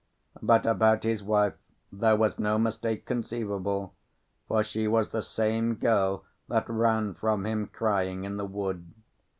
[0.41, 1.53] But about his wife
[1.91, 3.93] there was no mistake conceivable,
[4.47, 8.95] for she was the same girl that ran from him crying in the wood.